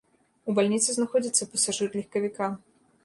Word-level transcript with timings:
У 0.47 0.53
бальніцы 0.59 0.89
знаходзіцца 0.95 1.49
пасажыр 1.53 1.89
легкавіка. 2.01 2.51